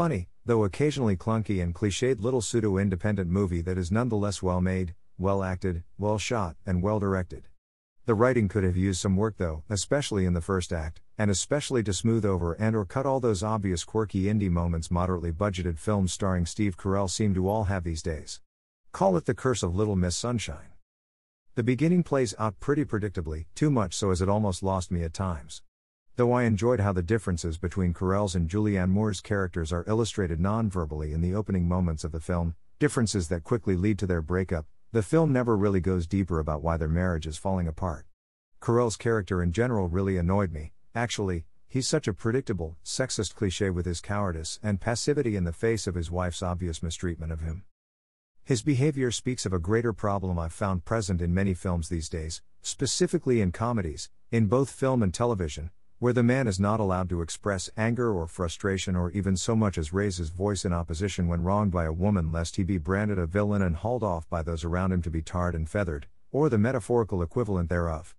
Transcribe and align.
funny, 0.00 0.30
though 0.46 0.64
occasionally 0.64 1.14
clunky 1.14 1.62
and 1.62 1.74
cliched 1.74 2.22
little 2.22 2.40
pseudo 2.40 2.78
independent 2.78 3.28
movie 3.28 3.60
that 3.60 3.76
is 3.76 3.92
nonetheless 3.92 4.42
well 4.42 4.62
made, 4.62 4.94
well 5.18 5.42
acted, 5.42 5.82
well 5.98 6.16
shot, 6.16 6.56
and 6.64 6.82
well 6.82 6.98
directed. 6.98 7.46
The 8.06 8.14
writing 8.14 8.48
could 8.48 8.64
have 8.64 8.78
used 8.78 8.98
some 8.98 9.14
work 9.14 9.36
though, 9.36 9.62
especially 9.68 10.24
in 10.24 10.32
the 10.32 10.40
first 10.40 10.72
act, 10.72 11.02
and 11.18 11.30
especially 11.30 11.82
to 11.82 11.92
smooth 11.92 12.24
over 12.24 12.54
and 12.54 12.74
or 12.74 12.86
cut 12.86 13.04
all 13.04 13.20
those 13.20 13.42
obvious 13.42 13.84
quirky 13.84 14.22
indie 14.22 14.48
moments 14.48 14.90
moderately 14.90 15.32
budgeted 15.32 15.78
films 15.78 16.14
starring 16.14 16.46
Steve 16.46 16.78
Carell 16.78 17.10
seem 17.10 17.34
to 17.34 17.46
all 17.46 17.64
have 17.64 17.84
these 17.84 18.02
days. 18.02 18.40
Call 18.92 19.18
it 19.18 19.26
the 19.26 19.34
curse 19.34 19.62
of 19.62 19.76
Little 19.76 19.96
Miss 19.96 20.16
Sunshine. 20.16 20.72
The 21.56 21.62
beginning 21.62 22.04
plays 22.04 22.34
out 22.38 22.58
pretty 22.58 22.86
predictably, 22.86 23.44
too 23.54 23.70
much 23.70 23.92
so 23.92 24.10
as 24.12 24.22
it 24.22 24.30
almost 24.30 24.62
lost 24.62 24.90
me 24.90 25.02
at 25.02 25.12
times. 25.12 25.60
Though 26.20 26.32
I 26.32 26.42
enjoyed 26.42 26.80
how 26.80 26.92
the 26.92 27.02
differences 27.02 27.56
between 27.56 27.94
Carell's 27.94 28.34
and 28.34 28.46
Julianne 28.46 28.90
Moore's 28.90 29.22
characters 29.22 29.72
are 29.72 29.86
illustrated 29.88 30.38
non-verbally 30.38 31.14
in 31.14 31.22
the 31.22 31.34
opening 31.34 31.66
moments 31.66 32.04
of 32.04 32.12
the 32.12 32.20
film, 32.20 32.56
differences 32.78 33.28
that 33.28 33.42
quickly 33.42 33.74
lead 33.74 33.98
to 34.00 34.06
their 34.06 34.20
breakup, 34.20 34.66
the 34.92 35.02
film 35.02 35.32
never 35.32 35.56
really 35.56 35.80
goes 35.80 36.06
deeper 36.06 36.38
about 36.38 36.62
why 36.62 36.76
their 36.76 36.90
marriage 36.90 37.26
is 37.26 37.38
falling 37.38 37.66
apart. 37.66 38.04
Carell's 38.60 38.98
character 38.98 39.42
in 39.42 39.50
general 39.50 39.88
really 39.88 40.18
annoyed 40.18 40.52
me, 40.52 40.72
actually, 40.94 41.46
he's 41.68 41.88
such 41.88 42.06
a 42.06 42.12
predictable, 42.12 42.76
sexist 42.84 43.34
cliche 43.34 43.70
with 43.70 43.86
his 43.86 44.02
cowardice 44.02 44.60
and 44.62 44.78
passivity 44.78 45.36
in 45.36 45.44
the 45.44 45.54
face 45.54 45.86
of 45.86 45.94
his 45.94 46.10
wife's 46.10 46.42
obvious 46.42 46.82
mistreatment 46.82 47.32
of 47.32 47.40
him. 47.40 47.64
His 48.44 48.60
behavior 48.60 49.10
speaks 49.10 49.46
of 49.46 49.54
a 49.54 49.58
greater 49.58 49.94
problem 49.94 50.38
I've 50.38 50.52
found 50.52 50.84
present 50.84 51.22
in 51.22 51.32
many 51.32 51.54
films 51.54 51.88
these 51.88 52.10
days, 52.10 52.42
specifically 52.60 53.40
in 53.40 53.52
comedies, 53.52 54.10
in 54.30 54.48
both 54.48 54.68
film 54.68 55.02
and 55.02 55.14
television, 55.14 55.70
where 56.00 56.14
the 56.14 56.22
man 56.22 56.48
is 56.48 56.58
not 56.58 56.80
allowed 56.80 57.10
to 57.10 57.20
express 57.20 57.68
anger 57.76 58.10
or 58.10 58.26
frustration 58.26 58.96
or 58.96 59.10
even 59.10 59.36
so 59.36 59.54
much 59.54 59.76
as 59.76 59.92
raise 59.92 60.16
his 60.16 60.30
voice 60.30 60.64
in 60.64 60.72
opposition 60.72 61.28
when 61.28 61.42
wronged 61.42 61.70
by 61.70 61.84
a 61.84 61.92
woman 61.92 62.32
lest 62.32 62.56
he 62.56 62.62
be 62.62 62.78
branded 62.78 63.18
a 63.18 63.26
villain 63.26 63.60
and 63.60 63.76
hauled 63.76 64.02
off 64.02 64.26
by 64.30 64.40
those 64.42 64.64
around 64.64 64.92
him 64.92 65.02
to 65.02 65.10
be 65.10 65.20
tarred 65.20 65.54
and 65.54 65.68
feathered, 65.68 66.06
or 66.32 66.48
the 66.48 66.56
metaphorical 66.56 67.22
equivalent 67.22 67.68
thereof. 67.68 68.14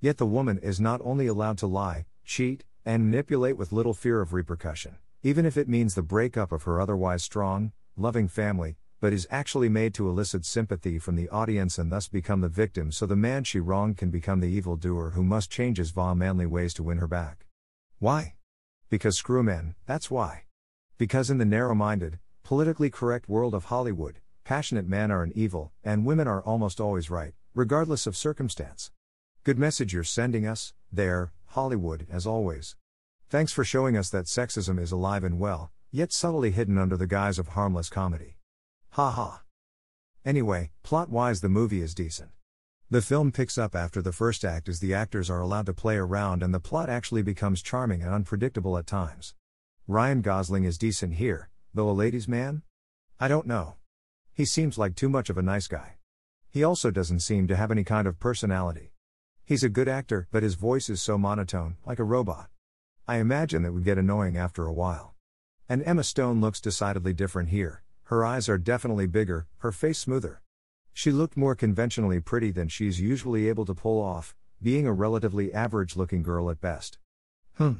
Yet 0.00 0.18
the 0.18 0.26
woman 0.26 0.58
is 0.58 0.80
not 0.80 1.00
only 1.02 1.26
allowed 1.26 1.58
to 1.58 1.66
lie, 1.66 2.06
cheat, 2.24 2.62
and 2.86 3.10
manipulate 3.10 3.56
with 3.56 3.72
little 3.72 3.94
fear 3.94 4.20
of 4.20 4.32
repercussion, 4.32 4.94
even 5.24 5.44
if 5.44 5.56
it 5.56 5.68
means 5.68 5.96
the 5.96 6.02
breakup 6.02 6.52
of 6.52 6.62
her 6.62 6.80
otherwise 6.80 7.24
strong, 7.24 7.72
loving 7.96 8.28
family, 8.28 8.76
but 9.04 9.12
is 9.12 9.28
actually 9.30 9.68
made 9.68 9.92
to 9.92 10.08
elicit 10.08 10.46
sympathy 10.46 10.98
from 10.98 11.14
the 11.14 11.28
audience 11.28 11.76
and 11.76 11.92
thus 11.92 12.08
become 12.08 12.40
the 12.40 12.48
victim 12.48 12.90
so 12.90 13.04
the 13.04 13.14
man 13.14 13.44
she 13.44 13.60
wronged 13.60 13.98
can 13.98 14.08
become 14.08 14.40
the 14.40 14.48
evildoer 14.48 15.10
who 15.10 15.22
must 15.22 15.50
change 15.50 15.76
his 15.76 15.90
vile 15.90 16.14
manly 16.14 16.46
ways 16.46 16.72
to 16.72 16.82
win 16.82 16.96
her 16.96 17.06
back. 17.06 17.44
Why? 17.98 18.36
Because 18.88 19.18
screw 19.18 19.42
men, 19.42 19.74
that's 19.84 20.10
why. 20.10 20.44
Because 20.96 21.28
in 21.28 21.36
the 21.36 21.44
narrow 21.44 21.74
minded, 21.74 22.18
politically 22.44 22.88
correct 22.88 23.28
world 23.28 23.52
of 23.52 23.66
Hollywood, 23.66 24.20
passionate 24.42 24.88
men 24.88 25.10
are 25.10 25.22
an 25.22 25.32
evil, 25.34 25.70
and 25.84 26.06
women 26.06 26.26
are 26.26 26.40
almost 26.40 26.80
always 26.80 27.10
right, 27.10 27.34
regardless 27.54 28.06
of 28.06 28.16
circumstance. 28.16 28.90
Good 29.42 29.58
message 29.58 29.92
you're 29.92 30.02
sending 30.02 30.46
us, 30.46 30.72
there, 30.90 31.30
Hollywood, 31.48 32.06
as 32.10 32.26
always. 32.26 32.74
Thanks 33.28 33.52
for 33.52 33.64
showing 33.64 33.98
us 33.98 34.08
that 34.08 34.24
sexism 34.24 34.80
is 34.80 34.92
alive 34.92 35.24
and 35.24 35.38
well, 35.38 35.72
yet 35.92 36.10
subtly 36.10 36.52
hidden 36.52 36.78
under 36.78 36.96
the 36.96 37.06
guise 37.06 37.38
of 37.38 37.48
harmless 37.48 37.90
comedy. 37.90 38.38
Ha 38.94 39.10
ha. 39.10 39.42
Anyway, 40.24 40.70
plot 40.84 41.10
wise, 41.10 41.40
the 41.40 41.48
movie 41.48 41.82
is 41.82 41.96
decent. 41.96 42.30
The 42.88 43.02
film 43.02 43.32
picks 43.32 43.58
up 43.58 43.74
after 43.74 44.00
the 44.00 44.12
first 44.12 44.44
act 44.44 44.68
as 44.68 44.78
the 44.78 44.94
actors 44.94 45.28
are 45.28 45.40
allowed 45.40 45.66
to 45.66 45.74
play 45.74 45.96
around 45.96 46.44
and 46.44 46.54
the 46.54 46.60
plot 46.60 46.88
actually 46.88 47.22
becomes 47.22 47.60
charming 47.60 48.02
and 48.02 48.12
unpredictable 48.12 48.78
at 48.78 48.86
times. 48.86 49.34
Ryan 49.88 50.20
Gosling 50.20 50.62
is 50.62 50.78
decent 50.78 51.14
here, 51.14 51.50
though 51.74 51.90
a 51.90 51.90
ladies' 51.90 52.28
man? 52.28 52.62
I 53.18 53.26
don't 53.26 53.48
know. 53.48 53.74
He 54.32 54.44
seems 54.44 54.78
like 54.78 54.94
too 54.94 55.08
much 55.08 55.28
of 55.28 55.36
a 55.36 55.42
nice 55.42 55.66
guy. 55.66 55.96
He 56.48 56.62
also 56.62 56.92
doesn't 56.92 57.18
seem 57.18 57.48
to 57.48 57.56
have 57.56 57.72
any 57.72 57.82
kind 57.82 58.06
of 58.06 58.20
personality. 58.20 58.92
He's 59.44 59.64
a 59.64 59.68
good 59.68 59.88
actor, 59.88 60.28
but 60.30 60.44
his 60.44 60.54
voice 60.54 60.88
is 60.88 61.02
so 61.02 61.18
monotone, 61.18 61.78
like 61.84 61.98
a 61.98 62.04
robot. 62.04 62.48
I 63.08 63.16
imagine 63.16 63.64
that 63.64 63.72
would 63.72 63.82
get 63.82 63.98
annoying 63.98 64.36
after 64.36 64.66
a 64.66 64.72
while. 64.72 65.16
And 65.68 65.82
Emma 65.82 66.04
Stone 66.04 66.40
looks 66.40 66.60
decidedly 66.60 67.12
different 67.12 67.48
here, 67.48 67.82
her 68.04 68.24
eyes 68.24 68.48
are 68.48 68.58
definitely 68.58 69.06
bigger, 69.06 69.46
her 69.58 69.72
face 69.72 69.98
smoother. 69.98 70.42
She 70.92 71.10
looked 71.10 71.36
more 71.36 71.54
conventionally 71.54 72.20
pretty 72.20 72.50
than 72.50 72.68
she's 72.68 73.00
usually 73.00 73.48
able 73.48 73.64
to 73.64 73.74
pull 73.74 74.00
off, 74.00 74.34
being 74.62 74.86
a 74.86 74.92
relatively 74.92 75.52
average 75.52 75.96
looking 75.96 76.22
girl 76.22 76.50
at 76.50 76.60
best. 76.60 76.98
Hmm. 77.54 77.72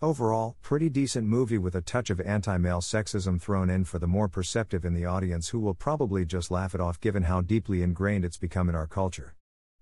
Overall, 0.00 0.56
pretty 0.60 0.88
decent 0.88 1.26
movie 1.26 1.58
with 1.58 1.74
a 1.74 1.80
touch 1.80 2.10
of 2.10 2.20
anti 2.20 2.58
male 2.58 2.80
sexism 2.80 3.40
thrown 3.40 3.70
in 3.70 3.84
for 3.84 3.98
the 3.98 4.06
more 4.06 4.28
perceptive 4.28 4.84
in 4.84 4.94
the 4.94 5.06
audience 5.06 5.48
who 5.48 5.58
will 5.58 5.74
probably 5.74 6.24
just 6.24 6.50
laugh 6.50 6.74
it 6.74 6.80
off 6.80 7.00
given 7.00 7.22
how 7.24 7.40
deeply 7.40 7.82
ingrained 7.82 8.24
it's 8.24 8.36
become 8.36 8.68
in 8.68 8.74
our 8.74 8.86
culture. 8.86 9.34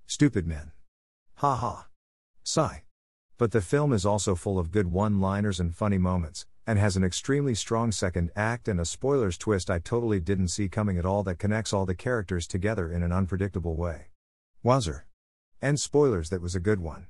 Stupid 0.06 0.46
men. 0.46 0.72
Ha 1.36 1.56
ha. 1.56 1.88
Sigh. 2.44 2.84
But 3.36 3.50
the 3.50 3.60
film 3.60 3.92
is 3.92 4.06
also 4.06 4.34
full 4.34 4.58
of 4.58 4.70
good 4.70 4.92
one 4.92 5.20
liners 5.20 5.58
and 5.58 5.74
funny 5.74 5.98
moments, 5.98 6.46
and 6.66 6.78
has 6.78 6.96
an 6.96 7.04
extremely 7.04 7.54
strong 7.54 7.90
second 7.90 8.30
act 8.36 8.68
and 8.68 8.80
a 8.80 8.84
spoilers 8.84 9.36
twist 9.36 9.70
I 9.70 9.78
totally 9.78 10.20
didn't 10.20 10.48
see 10.48 10.68
coming 10.68 10.98
at 10.98 11.06
all 11.06 11.22
that 11.24 11.38
connects 11.38 11.72
all 11.72 11.86
the 11.86 11.94
characters 11.94 12.46
together 12.46 12.90
in 12.90 13.02
an 13.02 13.12
unpredictable 13.12 13.76
way. 13.76 14.06
Wowzer. 14.62 15.06
And 15.60 15.78
spoilers 15.78 16.30
that 16.30 16.42
was 16.42 16.54
a 16.54 16.60
good 16.60 16.80
one. 16.80 17.06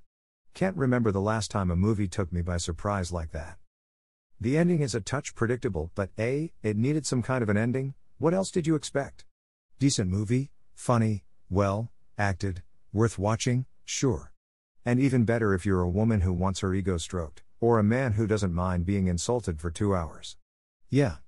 Can't 0.55 0.77
remember 0.77 1.11
the 1.11 1.21
last 1.21 1.51
time 1.51 1.71
a 1.71 1.77
movie 1.77 2.09
took 2.09 2.33
me 2.33 2.43
by 2.43 2.57
surprise 2.57 3.13
like 3.13 3.33
that. 3.33 3.59
The 4.41 4.59
ending 4.59 4.81
is 4.81 4.95
a 4.95 5.01
touch 5.01 5.35
predictable, 5.35 5.91
but 5.95 6.11
A, 6.19 6.53
it 6.63 6.77
needed 6.77 7.07
some 7.07 7.23
kind 7.23 7.43
of 7.43 7.49
an 7.49 7.57
ending, 7.57 7.95
what 8.19 8.35
else 8.35 8.51
did 8.51 8.67
you 8.67 8.75
expect? 8.75 9.25
Decent 9.79 10.11
movie, 10.11 10.51
funny, 10.75 11.25
well, 11.49 11.91
acted, 12.19 12.63
worth 12.93 13.19
watching, 13.19 13.67
sure. 13.85 14.33
And 14.85 15.01
even 15.01 15.25
better 15.25 15.55
if 15.55 15.65
you're 15.65 15.81
a 15.81 15.89
woman 15.89 16.23
who 16.23 16.33
wants 16.33 16.61
her 16.61 16.75
ego 16.75 16.99
stroked. 16.99 17.43
Or 17.63 17.79
a 17.79 17.85
man 17.85 18.15
who 18.15 18.27
doesn't 18.27 18.53
mind 18.53 18.85
being 18.85 19.07
insulted 19.07 19.61
for 19.61 19.71
two 19.71 19.95
hours. 19.95 20.37
Yeah. 20.91 21.23